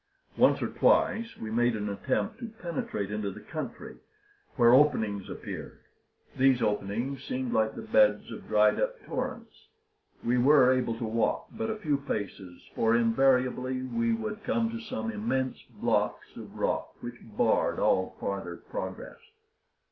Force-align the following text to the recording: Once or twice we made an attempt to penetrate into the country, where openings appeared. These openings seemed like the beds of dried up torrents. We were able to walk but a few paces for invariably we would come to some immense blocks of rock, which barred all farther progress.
Once 0.35 0.63
or 0.63 0.67
twice 0.67 1.37
we 1.37 1.51
made 1.51 1.75
an 1.75 1.87
attempt 1.87 2.39
to 2.39 2.49
penetrate 2.59 3.11
into 3.11 3.29
the 3.29 3.39
country, 3.39 3.97
where 4.55 4.73
openings 4.73 5.29
appeared. 5.29 5.77
These 6.35 6.59
openings 6.59 7.23
seemed 7.23 7.53
like 7.53 7.75
the 7.75 7.83
beds 7.83 8.31
of 8.31 8.47
dried 8.47 8.79
up 8.79 8.99
torrents. 9.05 9.67
We 10.23 10.39
were 10.39 10.73
able 10.73 10.97
to 10.97 11.03
walk 11.03 11.49
but 11.51 11.69
a 11.69 11.77
few 11.77 11.97
paces 11.97 12.67
for 12.73 12.95
invariably 12.95 13.83
we 13.83 14.11
would 14.13 14.43
come 14.43 14.71
to 14.71 14.79
some 14.79 15.11
immense 15.11 15.61
blocks 15.69 16.35
of 16.35 16.55
rock, 16.57 16.95
which 17.03 17.17
barred 17.37 17.77
all 17.77 18.15
farther 18.19 18.55
progress. 18.57 19.19